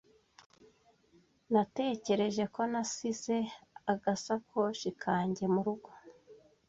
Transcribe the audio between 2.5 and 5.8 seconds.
ko nasize agasakoshi kanjye mu